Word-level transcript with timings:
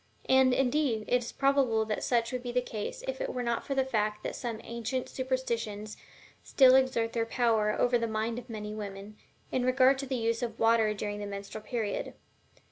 And, 0.27 0.51
indeed, 0.51 1.03
it 1.07 1.21
is 1.21 1.31
probable 1.31 1.85
that 1.85 2.03
such 2.03 2.31
would 2.31 2.41
be 2.41 2.51
the 2.51 2.59
case 2.59 3.03
were 3.29 3.41
it 3.41 3.43
not 3.43 3.63
for 3.63 3.75
the 3.75 3.85
fact 3.85 4.23
that 4.23 4.35
some 4.35 4.59
ancient 4.63 5.07
superstitions 5.07 5.95
still 6.41 6.73
exert 6.73 7.13
their 7.13 7.27
power 7.27 7.71
over 7.79 7.99
the 7.99 8.07
mind 8.07 8.39
of 8.39 8.49
many 8.49 8.73
women, 8.73 9.15
in 9.51 9.63
regard 9.63 9.99
to 9.99 10.07
the 10.07 10.15
use 10.15 10.41
of 10.41 10.57
water 10.59 10.95
during 10.95 11.19
the 11.19 11.27
menstrual 11.27 11.63
period. 11.63 12.15